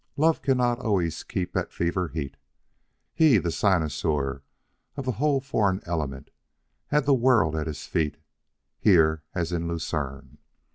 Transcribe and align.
Love 0.17 0.41
cannot 0.41 0.79
always 0.79 1.21
keep 1.21 1.55
at 1.55 1.71
fever 1.71 2.07
heat. 2.07 2.35
He, 3.13 3.37
the 3.37 3.51
cynosure 3.51 4.41
of 4.97 5.05
the 5.05 5.11
whole 5.11 5.39
foreign 5.39 5.79
element, 5.85 6.31
had 6.87 7.05
the 7.05 7.13
world 7.13 7.55
at 7.55 7.67
his 7.67 7.85
feet 7.85 8.17
here 8.79 9.21
as 9.35 9.51
in 9.51 9.67
Lucerne. 9.67 10.39